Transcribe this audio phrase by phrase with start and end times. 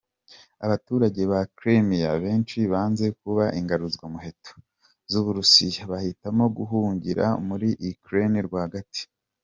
[0.65, 4.51] Abaturage ba Crimea benshi banze kuba ingaruzwamuheto
[5.11, 9.01] z’Uburusiya, bahitamo guhungira muri Ukraine rwagati.